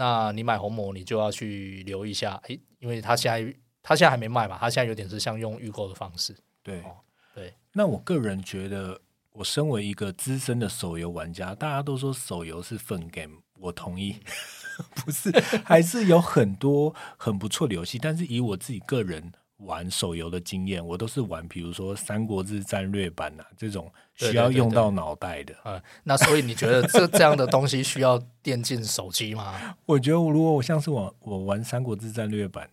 [0.00, 6.34] 那你买红魔，你就要去留意一下，诶，因为它现在它现在还没卖嘛，它现在有点是像用预购的方式。
[6.62, 6.96] 对哦
[7.34, 7.52] 对。
[7.74, 8.98] 那我个人觉得，
[9.32, 14.16] 我身为一个资深的手游玩家，大家都说手游是粉 game，我同意，
[14.96, 15.30] 不是，
[15.66, 17.98] 还是有很多很不错的游戏。
[17.98, 25.54] 但是以我自己个人玩手游的经验，我都是玩，比如说《三国志战略版》啊这种需要用到脑袋的。
[25.64, 29.76] 呃，那所以你觉得这这样的东西需要电竞手机吗？
[29.86, 32.68] 我觉得，如果我像是我我玩《三国志战略版》，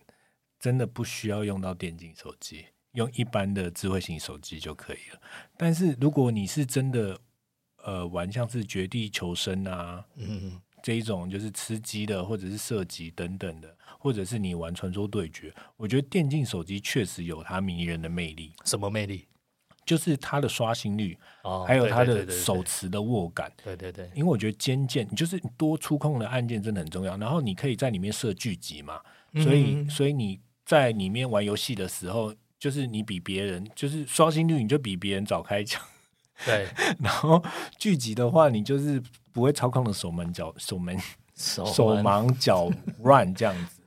[0.58, 5.20] 真的不需要用到电竞手机，用一般的智慧型手机就可以了。
[5.56, 7.18] 但是如果你是真的
[7.84, 18.52] 呃玩像是《绝地求生》啊嗯，这一种就是吃鸡的，或者是射击等等的，或者是你玩传说对决，我觉得电竞手机确实有它迷人的魅力。
[18.64, 19.26] 什么魅力？
[19.86, 23.50] 就是它的刷新率，哦，还有它的手持的握感。
[23.64, 29.00] 对对对，因为我觉得肩键就是多触控的按键真的很重要，然后你可以在里面设剧集嘛，
[29.42, 35.82] 所以嗯所以你在里面玩游戏的时候，就是你比别人就是刷新率你就比别人早开枪，
[36.44, 36.68] 对
[37.00, 37.42] 然后
[37.78, 40.94] 剧集的话你就是不会操控的手忙脚手忙
[41.34, 43.77] 手手忙脚乱这样子。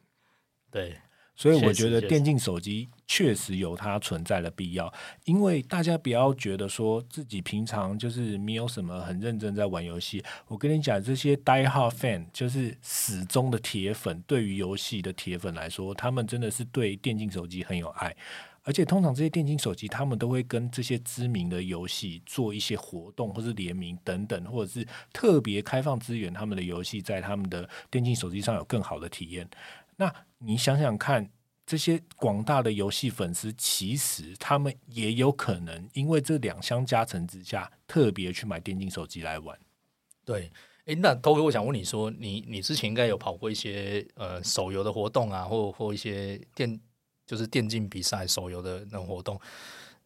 [0.71, 0.95] 对
[1.35, 4.93] 所以我觉得电竞手机确实有它存在的必要，
[5.25, 10.23] 因为大家不要觉得说自己平常就是没有什么很认真在玩游戏。
[10.47, 18.15] 我跟你讲，这些 die hard fan 就是死忠的铁粉，对于游戏的铁粉来说，他们真的是对电竞手机很有爱。
[18.63, 29.49] 而且通常这些电竞手机，他们都会跟这些知名的游戏做一些活动，或是联名等等，或者是特别开放资源，他们的游戏在他们的电竞手机上有更好的体验。
[29.95, 31.29] 那你想想看，
[31.65, 39.57] 这些广大的游戏粉丝，其实他们也有可能因为这两相加成之下，特别去买电竞手机来玩。
[40.25, 40.51] 对。
[40.85, 46.81] 诶，那涛哥，我想问你说，你你之前应该有跑过一些呃手游的活动啊，或或一些电
[47.23, 49.39] 就是电竞比赛手游的那种活动，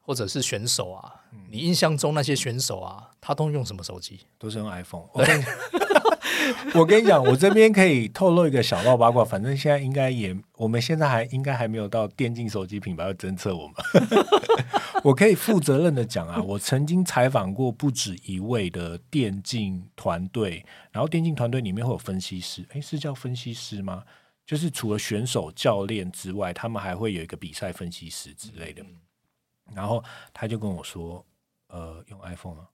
[0.01, 4.27] 或者是选手啊，你印象中那些选手啊，他都用什么手机？
[4.37, 5.07] 都是用 iPhone。
[6.73, 13.75] 我跟你讲，我这边可以透露一个小道八卦，反正现在应该也，我们现在还应该还没有到电竞手机品牌要侦测我们。
[15.03, 24.03] 我可以负责任的讲啊，我曾经采访过不止一位的电竞团队，然后电竞团队里面会有分析师，诶，是叫分析师吗？
[24.45, 28.83] 就是除了选手、教练之外，他们还会有一个比赛分析师之类的。
[29.73, 31.25] 然后他就跟我说，
[31.69, 32.65] 呃，用 iPhone 啊。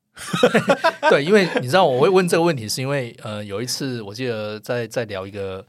[1.09, 5.65] 对，因为你知道我会问这个问题，是因为呃有一次我记得在在聊一个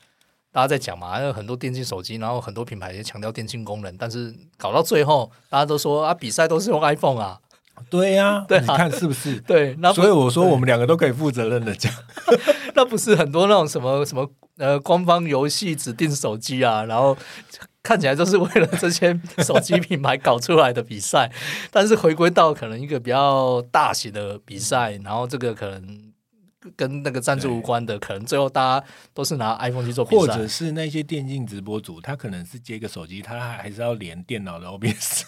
[0.51, 7.41] 大家在讲嘛，有很多电竞手机，然后很多品牌也强调电竞功能，但是搞到最后大家都说啊比赛都是用 iPhone 啊，
[7.91, 8.61] 对呀、对啊。
[8.61, 9.39] 你看是不是？
[9.47, 11.93] 对，那所以我说我们两个都可以负责任的讲，
[12.75, 17.17] 那不是很多那种什么什么呃官方游戏指定手机啊，然后
[17.83, 21.31] 看起来就是为了这些手机品牌搞出来的比赛，
[21.71, 26.12] 但是回归到可能一个比较大型的比赛，然后这个可能
[26.77, 30.47] 跟那个赞助无关的，可能最后大家都是拿 iPhone 去做比赛或者。
[30.47, 35.23] 是那些电竞直播主，他可能是接个手机，他还是要连电脑的 OBS，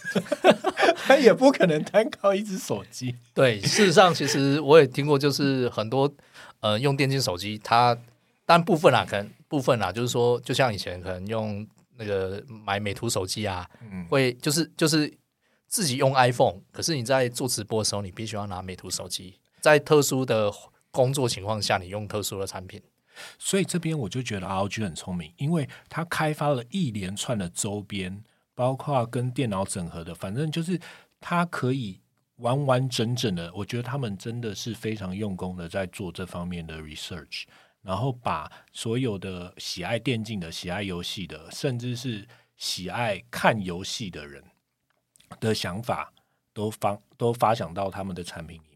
[0.96, 3.14] 他也不可能单靠一只手机。
[3.32, 6.12] 对，事实上，其实我也听过，就是很多
[6.60, 7.96] 呃用电竞手机，它
[8.44, 11.66] 但部分啊，可能部分啊，就是说，就像以前可能用
[11.96, 15.12] 那个买美图手机啊，嗯，会就是就是
[15.66, 20.52] 自己用 iPhone，可是你在做直播的时候，你必须要拿美图手机，在特殊的
[20.94, 22.80] 工作情况下，你用特殊的产品。
[23.38, 28.22] 所以这边我就觉得 ROG 很聪明，因为他开发了一连串的周边，
[28.54, 30.80] 包括跟电脑整合的，反正就是
[31.20, 32.00] 它可以
[32.36, 33.52] 完完整整的。
[33.54, 37.44] 我觉得他们真的是非常用功的在做这方面的 research，
[37.82, 42.26] 然后把所有的喜爱电竞的、喜爱游戏的，甚至是
[42.56, 44.42] 喜爱看游戏的人
[45.38, 46.12] 的想法
[46.52, 48.73] 都发都发想到他们的产品里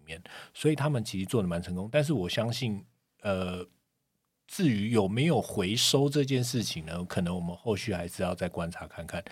[0.54, 1.88] 所以他们其实做的蛮成功。
[1.90, 2.84] 但是我相信，
[3.22, 3.66] 呃。
[4.50, 7.04] 至于有没有回收这件事情呢？
[7.04, 9.22] 可能我们后续还是要再观察看看。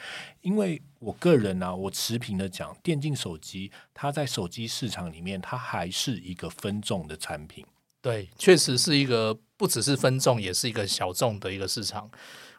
[0.42, 7.64] 因为我个人呢、我持平的讲，电竞手机它在手机市场里面，它还是一个分众的产品。
[8.02, 12.10] 对，确实是一个不只是分众，也是一个小众的一个市场。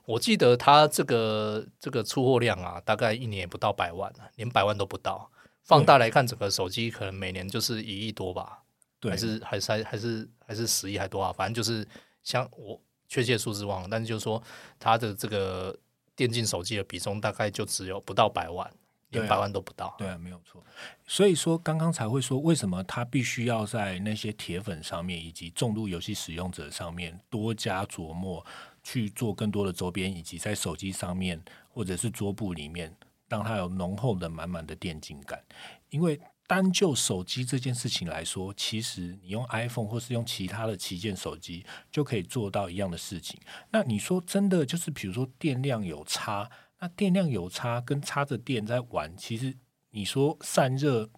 [0.05, 5.29] 我记得它这个这个出货量啊，大概一年也不到百万啊，连百万都不到。
[5.67, 8.63] 放大来看，整个手机可能每年就是一亿多吧，
[8.99, 11.87] 对，还是还是还是还是十亿还多啊，反正就是。
[12.23, 12.77] 像我
[13.07, 14.43] 确切数字忘了，但是就是说
[14.77, 15.73] 它的这个
[16.13, 18.69] 电竞手机的比重大概就只有不到百万，
[19.11, 19.95] 连百万都不到。
[19.97, 20.61] 对啊，没有错。
[21.05, 28.45] 所以说刚刚才会说，为什么它必须要在那些铁粉上面以及重度游戏使用者上面多加琢磨，
[28.83, 32.93] 去做更多的周边，以及在手机上面或者是桌布里面，
[33.27, 35.43] 让它有浓厚的满满的电竞感，
[35.89, 36.19] 因为。
[36.49, 43.37] 单就手机这件事情来说，其实你用 iPhone 或是用其他的旗舰手机就可以做到一样的事情。
[43.69, 46.49] 那你说真的就是，比如说电量有差，
[46.79, 49.53] 那电量有差跟插着电在玩，其实
[49.89, 51.09] 你说散热，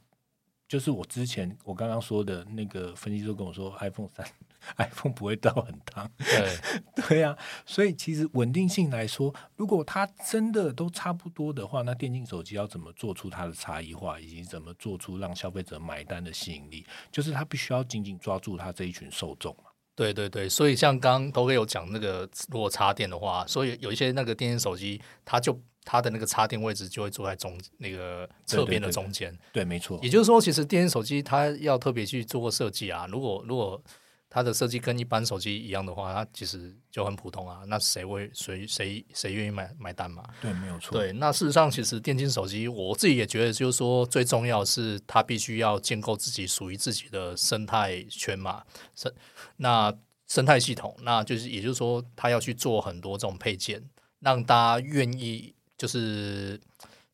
[0.68, 4.28] 就是我之前我刚刚说的那个分析师跟我说，iPhone 三
[4.78, 19.64] iPhone 不会到很烫， 对对呀、啊，所以其实稳定性来说，如果它真的都差不多的话，那电竞手机要怎么做出它的差异化，以及怎么做出让消费者买单的吸引力，就是它必须要紧紧抓住它这一群受众嘛。
[19.96, 29.38] 对对对，所以像刚刚都会有讲那个，如果插电的话，所以有一些那个电竞手机，它就它的那个插电位置就会坐在中那个侧边的中间。
[29.52, 30.00] 对，没错。
[30.02, 33.08] 也就是说，其实电竞手机它要特别去做个设计啊。
[33.12, 33.84] 如果如果
[34.30, 37.62] 它的设计跟一般手机一样的话，它其实就很普通啊。
[37.66, 40.24] 那谁会谁谁谁愿意买买单嘛？
[40.40, 40.96] 对，没有错。
[40.96, 48.64] 对，那事实上，其实电竞手机，我自己也觉得，就是说，最重要是它必须要建构自己属于自己的生态圈嘛，
[48.96, 49.12] 生
[49.58, 49.92] 那
[50.28, 53.84] 生态系统，那就是也就是说，它要去做很多这种配件，
[54.20, 56.62] 让大家愿意就是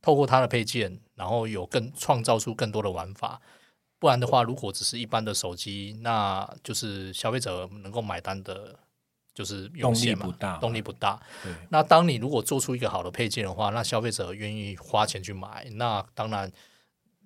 [0.01, 3.39] 透过它的配件，然后有更创造出更多的玩法。
[3.97, 8.77] 不然的话，如果只是一般的手机，那就是消费者能够买单的，
[9.33, 11.19] 就是动力不大，动力不大。
[11.69, 16.51] 那当你如果做出一个好的配件的话，那消费者愿意花钱去买，那当然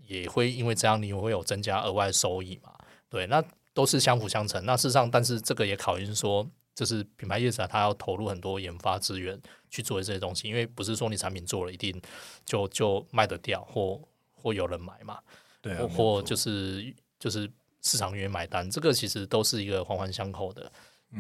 [0.08, 2.74] 也会因为这样，你会有增加额外收益嘛？
[3.10, 3.44] 对，那
[3.74, 4.64] 都是相辅相成。
[4.66, 9.40] 那事实上，但是这个也考验说，就是品牌业者他要投入很多研发资源
[9.70, 12.00] 去做这些东西，因为不是说你产品做了一定
[12.46, 14.00] 就就卖得掉，或
[14.34, 15.20] 或有人买嘛。
[15.62, 17.50] 对，或就是就是
[17.82, 20.72] 市场愿意买单，这个其实都是一个环环相扣的。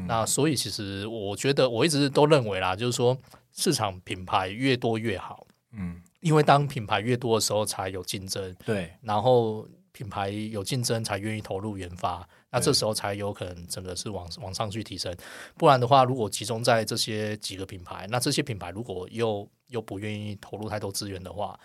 [0.07, 3.17] 那所以其实我觉得我一直都认为啦，就是说
[3.51, 5.47] 市场品牌越多越好。
[5.71, 8.55] 嗯，因为当品牌越多的时候，才有竞争。
[8.63, 12.27] 对，然后品牌有竞争，才愿意投入研发。
[12.51, 15.15] 那这时候才有可能整个是往往上去提升。
[15.57, 21.59] 不然的话，如果集中在这些几个品牌，那这些品牌如果又又不愿意投入太多资源的话。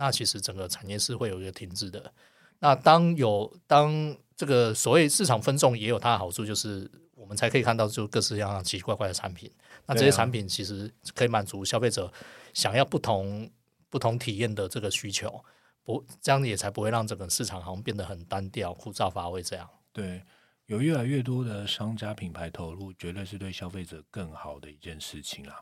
[0.00, 2.10] 那其实整个产业是会有一个停滞的。
[2.58, 9.52] 那当有当这个所谓市场分众也有它的好处，就是我们才可以看到就各式各样奇奇怪怪的产品。
[9.84, 12.10] 那这些产品其实可以满足消费者
[12.54, 13.50] 想要不同
[13.90, 15.44] 不同体验的这个需求，
[15.84, 19.68] 不这样也才不会让整个市场好像变得很单调、枯燥乏味这样。
[19.92, 20.22] 对，
[20.64, 25.56] 有越来越多的商家品牌投入，绝对是对消费者更好的一件事情啊！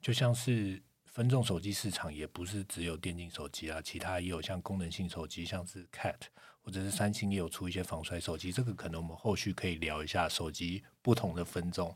[0.00, 0.82] 就像是。
[1.12, 6.14] 分众手机市场也不是只有电竞手机啊，其他也有像功能性手机，像是 Cat
[6.62, 8.50] 或者是三星也有出一些防摔手机。
[8.50, 11.94] 这个可能我们后续可以聊一下手机不同的分众，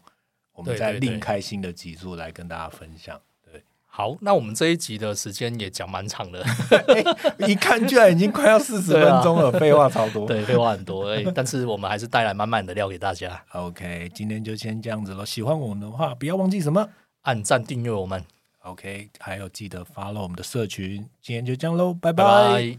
[0.53, 3.19] 我们再另开新的集数来跟大家分享。
[3.43, 6.45] 对，好，那我们这一集的时间也讲蛮长的，
[7.49, 13.43] 一看居然已经快要四十分钟了，废话超多，对，废话很多，哎，但是我们还是带来满满的料给大家。
[13.55, 15.25] OK，今天就先这样子了。
[15.25, 16.91] 喜欢我们的话，不要忘记什么，
[17.23, 18.23] 按赞订阅我们。
[18.67, 22.77] OK，还有记得 follow 我们的社群，今天就这样喽，拜拜。